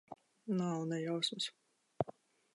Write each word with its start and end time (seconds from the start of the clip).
Nav 0.59 0.81
ne 0.93 0.99
jausmas. 1.03 1.51